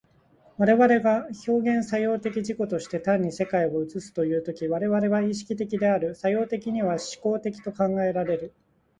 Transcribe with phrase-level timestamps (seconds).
[0.57, 8.51] 我々が表現作用的自己として単に世界を映すという時、我々は意識的である、作用的には志向的と考えられる。